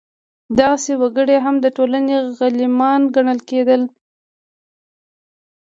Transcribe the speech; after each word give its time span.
دغسې 0.59 0.93
وګړي 1.01 1.37
هم 1.45 1.55
د 1.61 1.65
ټولنې 1.77 2.15
غلیمان 2.39 3.01
ګڼل 3.15 3.39
کېدل. 3.49 3.81